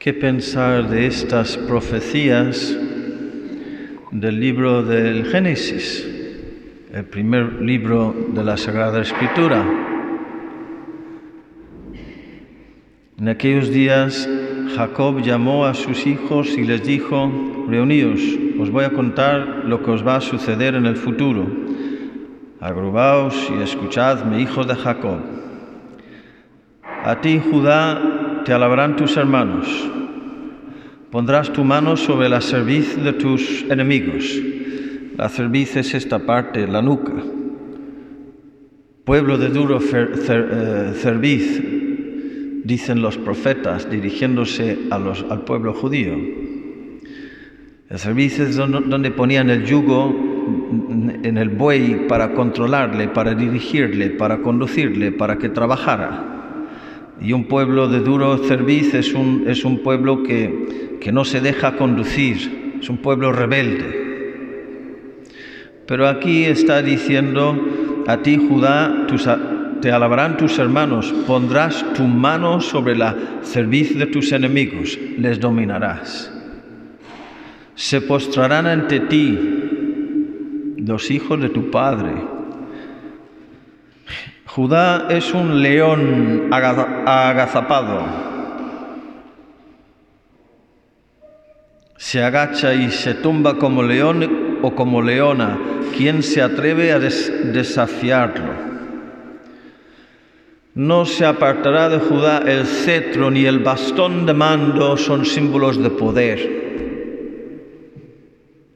[0.00, 2.74] ¿Qué pensar de estas profecías
[4.10, 6.08] del libro del Génesis,
[6.90, 9.62] el primer libro de la Sagrada Escritura?
[13.18, 14.26] En aquellos días
[14.74, 17.30] Jacob llamó a sus hijos y les dijo,
[17.68, 18.22] reuníos,
[18.58, 21.46] os voy a contar lo que os va a suceder en el futuro.
[22.58, 25.18] Agrubaos y escuchadme, hijos de Jacob.
[27.04, 28.09] A ti, Judá,
[28.44, 29.66] te alabarán tus hermanos.
[31.10, 34.40] Pondrás tu mano sobre la cerviz de tus enemigos.
[35.16, 37.12] La cerviz es esta parte, la nuca.
[39.04, 41.62] Pueblo de duro eh, cerviz,
[42.64, 46.16] dicen los profetas dirigiéndose al pueblo judío.
[47.88, 50.14] La cerviz es donde ponían el yugo
[51.24, 56.29] en el buey para controlarle, para dirigirle, para conducirle, para que trabajara.
[57.20, 61.40] Y un pueblo de duro cerviz es un, es un pueblo que, que no se
[61.40, 64.00] deja conducir, es un pueblo rebelde.
[65.86, 67.58] Pero aquí está diciendo,
[68.06, 69.06] a ti Judá
[69.80, 76.32] te alabarán tus hermanos, pondrás tu mano sobre la cerviz de tus enemigos, les dominarás.
[77.74, 79.38] Se postrarán ante ti
[80.78, 82.39] los hijos de tu padre
[84.54, 88.04] Judá es un león agazapado.
[91.96, 95.56] Se agacha y se tumba como león o como leona.
[95.96, 98.52] ¿Quién se atreve a desafiarlo?
[100.74, 105.90] No se apartará de Judá el cetro ni el bastón de mando son símbolos de
[105.90, 106.38] poder,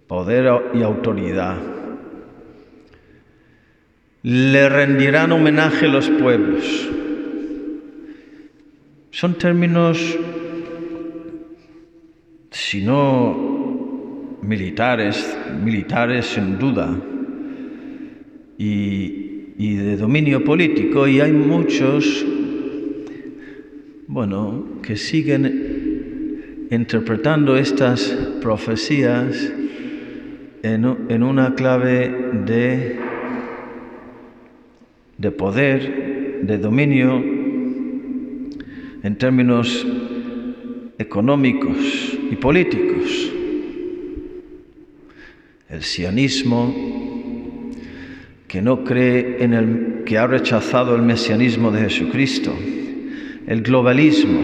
[0.07, 1.74] poder y autoridad.
[4.25, 6.89] Le rendirán homenaje los pueblos.
[9.11, 10.19] Son términos,
[12.51, 16.99] si no militares, militares sin duda,
[18.57, 22.25] y, y de dominio político, y hay muchos,
[24.07, 29.53] bueno, que siguen interpretando estas profecías
[30.63, 33.04] en, en una clave de
[35.25, 37.17] de poder, de dominio,
[39.03, 39.87] en términos
[40.99, 41.79] económicos
[42.31, 43.33] y políticos.
[45.71, 46.75] El sionismo,
[48.47, 52.53] que no cree en el que ha rechazado el mesianismo de Jesucristo,
[53.47, 54.41] el globalismo,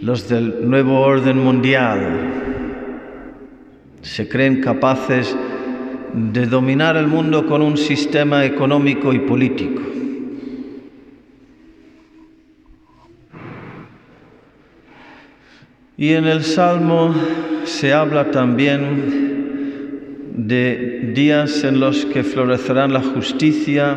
[0.00, 2.30] los del nuevo orden mundial,
[4.02, 5.51] se creen capaces de
[6.12, 9.82] dominar el mundo con un sistema económico y político.
[15.96, 17.14] Y en el Salmo
[17.64, 19.32] se habla también
[20.34, 23.96] de días en los que florecerán la justicia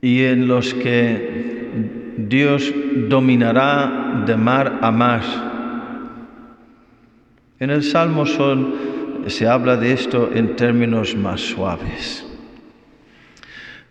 [0.00, 2.72] y en los que Dios
[3.08, 5.53] dominará de mar a mar
[7.60, 8.24] en el Salmo
[9.26, 12.26] se habla de esto en términos más suaves.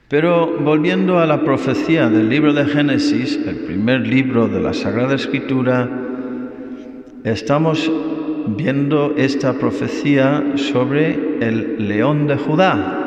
[0.09, 5.15] Pero volviendo a la profecía del libro de Génesis, el primer libro de la Sagrada
[5.15, 5.89] Escritura,
[7.23, 7.91] estamos
[8.45, 12.99] viendo esta profecía sobre el león de Judá.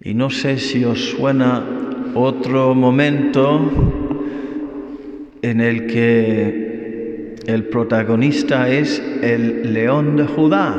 [0.00, 1.64] Y no sé si os suena
[2.14, 3.70] otro momento
[5.42, 6.65] en el que
[7.46, 10.74] el protagonista es el león de Judá,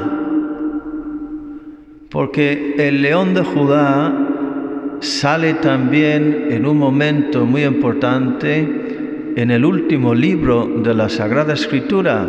[2.09, 4.13] porque el león de Judá
[4.99, 12.27] sale también en un momento muy importante en el último libro de la Sagrada Escritura,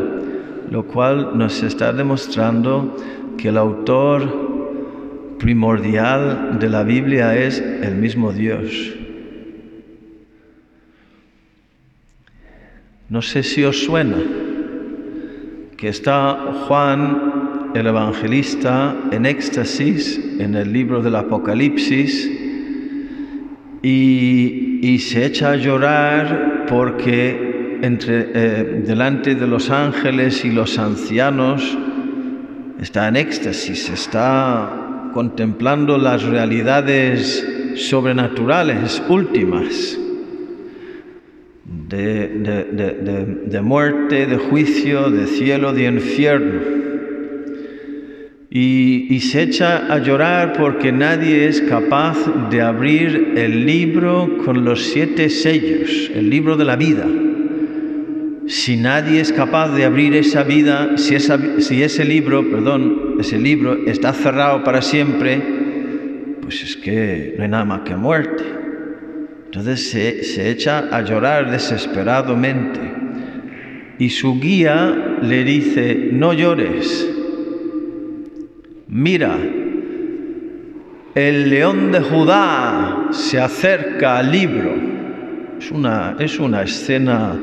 [0.71, 2.97] lo cual nos está demostrando
[3.37, 8.95] que el autor primordial de la Biblia es el mismo Dios.
[13.11, 14.19] No sé si os suena
[15.79, 16.35] que está
[16.67, 22.31] Juan el evangelista en éxtasis en el libro del Apocalipsis
[23.83, 31.79] y, se echa a llorar porque entre, eh, delante de los ángeles y los ancianos
[32.79, 37.47] está en éxtasis, está contemplando las realidades
[37.77, 39.99] sobrenaturales últimas
[41.89, 46.61] de, muerte, de juicio, de cielo, de infierno.
[48.51, 52.17] y, se echa a llorar porque nadie es capaz
[52.51, 57.05] de abrir el libro con los siete sellos, el libro de la vida.
[58.47, 63.77] Si nadie es capaz de abrir esa vida, si, si ese libro, perdón, ese libro
[63.87, 65.43] está cerrado para siempre,
[66.41, 68.58] pues es que no hay nada más que muerte.
[69.49, 72.81] Entonces se, se echa a llorar desesperadamente
[73.99, 77.11] y su guía le dice, no llores,
[78.89, 79.39] mira,
[81.15, 84.75] el león de Judá se acerca al libro.
[85.59, 87.35] Es una, es una escena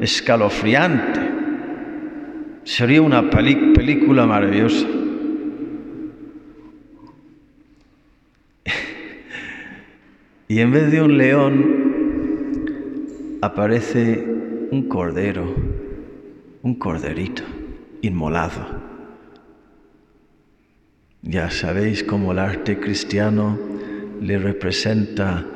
[0.00, 1.20] escalofriante.
[2.64, 4.86] Sería una película maravillosa.
[10.48, 11.84] Y en vez de un león
[13.40, 14.24] aparece
[14.70, 15.54] un cordero,
[16.62, 17.42] un corderito
[18.02, 18.82] inmolado.
[21.22, 23.58] Ya sabéis cómo el arte cristiano
[24.20, 25.46] le representa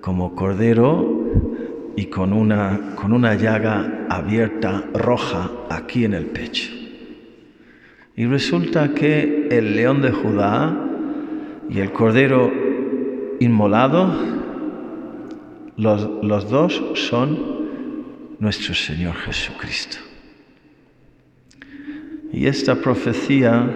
[0.00, 6.70] como cordero y con una, con una llaga abierta roja aquí en el pecho.
[8.14, 10.86] Y resulta que el león de Judá
[11.68, 12.69] y el cordero
[13.40, 14.08] inmolado,
[15.76, 17.60] los, los dos son
[18.38, 19.98] nuestro Señor Jesucristo.
[22.32, 23.68] Y esta profecía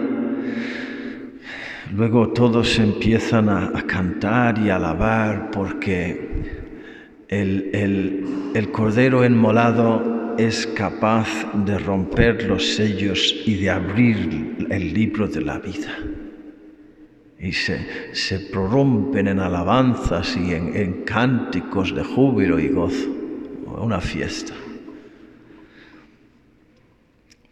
[1.92, 6.28] Luego todos empiezan a, cantar y a alabar porque
[7.28, 7.70] el,
[8.54, 11.28] el cordero enmolado es capaz
[11.64, 15.96] de romper los sellos y de abrir el libro de la vida.
[17.38, 23.10] Y se, se prorrumpen en alabanzas y en, en cánticos de júbilo y gozo.
[23.66, 24.54] Una fiesta.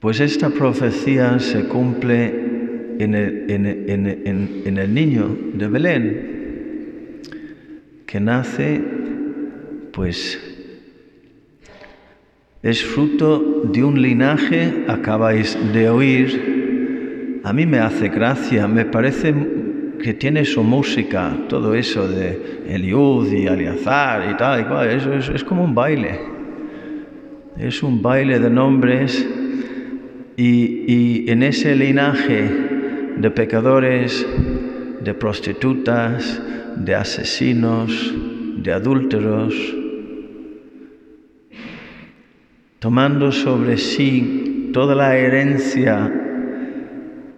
[0.02, 2.42] Pues esta profecía se cumple
[2.98, 3.14] en
[4.78, 7.20] el, niño de Belén,
[8.06, 8.80] que nace,
[9.92, 10.40] pues
[12.62, 19.32] es fruto de un linaje, acabáis de oír, a mí me hace gracia, me parece
[20.02, 25.28] que tiene su música, todo eso de Eliud y Aliazar y tal y eso es,
[25.28, 26.18] es como un baile,
[27.56, 29.24] es un baile de nombres
[30.36, 32.50] y, y en ese linaje
[33.16, 34.26] de pecadores,
[35.00, 36.42] de prostitutas,
[36.76, 38.12] de asesinos,
[38.56, 39.54] de adúlteros,
[42.80, 46.21] tomando sobre sí toda la herencia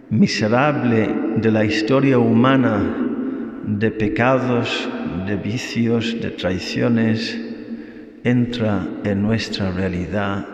[0.09, 1.07] miserable
[1.37, 2.81] de la historia humana,
[3.65, 4.89] de pecados,
[5.25, 7.39] de vicios, de traiciones,
[8.23, 10.45] entra en nuestra realidad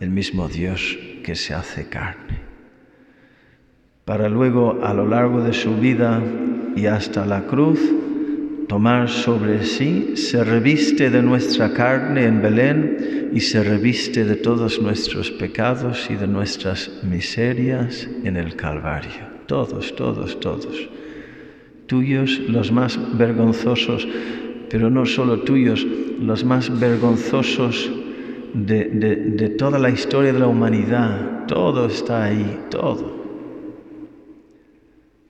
[0.00, 2.40] el mismo Dios que se hace carne.
[4.04, 6.22] Para luego a lo largo de su vida
[6.76, 7.80] y hasta la cruz
[8.68, 14.80] tomar sobre sí, se reviste de nuestra carne en Belén y se reviste de todos
[14.80, 19.34] nuestros pecados y de nuestras miserias en el Calvario.
[19.46, 20.88] Todos, todos, todos.
[21.86, 24.06] Tuyos los más vergonzosos,
[24.70, 25.86] pero no solo tuyos,
[26.20, 27.90] los más vergonzosos
[28.54, 31.46] de, de toda la historia de la humanidad.
[31.46, 33.23] Todo está ahí, todo.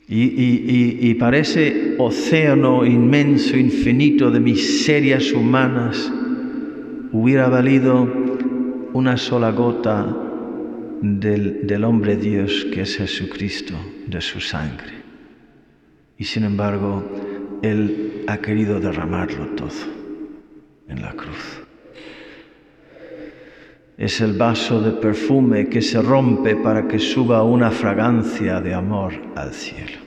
[0.06, 6.12] Y, para ese océano inmenso, infinito de miserias humanas,
[7.12, 8.02] hubiera valido
[8.92, 10.14] una sola gota
[11.00, 13.74] del, del, hombre Dios que es Jesucristo,
[14.06, 14.92] de su sangre.
[16.18, 17.02] Y sin embargo,
[17.62, 19.70] Él ha querido derramarlo todo
[20.88, 21.63] en la cruz.
[23.96, 29.12] Es el vaso de perfume que se rompe para que suba una fragancia de amor
[29.36, 29.98] al cielo.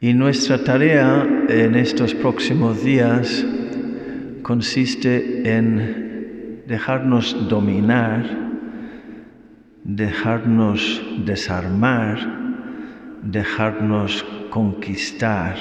[0.00, 3.44] Y nuestra tarea en estos próximos días
[4.42, 8.24] consiste en dejarnos dominar,
[9.84, 12.18] dejarnos desarmar,
[13.22, 15.56] dejarnos conquistar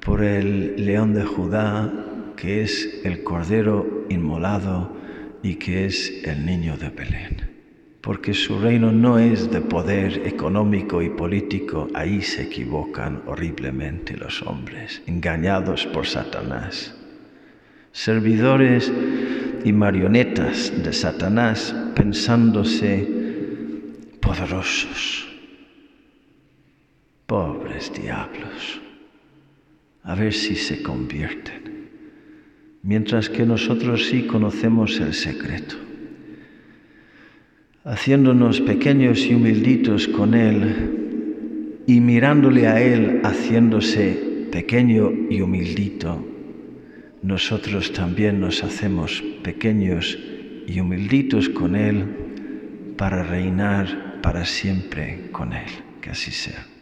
[0.00, 1.90] por el león de Judá
[2.36, 4.96] que es el Cordero inmolado
[5.42, 7.50] y que es el niño de Belén.
[8.00, 14.42] Porque su reino no es de poder económico y político, ahí se equivocan horriblemente los
[14.42, 16.94] hombres, engañados por Satanás.
[17.92, 18.92] Servidores
[19.64, 23.08] y marionetas de Satanás pensándose
[24.20, 25.26] poderosos.
[27.26, 28.80] Pobres diablos,
[30.04, 31.75] a ver si se convierten
[32.86, 35.74] mientras que nosotros sí conocemos el secreto.
[37.84, 46.24] haciéndonos pequeños y humilditos con Él y mirándole a Él haciéndose pequeño y humildito,
[47.22, 50.18] nosotros también nos hacemos pequeños
[50.66, 52.04] y humilditos con Él
[52.96, 55.70] para reinar para siempre con Él.
[56.00, 56.75] Que así sea.